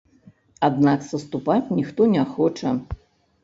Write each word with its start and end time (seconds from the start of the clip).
Аднак 0.67 1.05
саступаць 1.11 1.73
ніхто 1.77 2.11
не 2.17 2.27
хоча. 2.35 2.77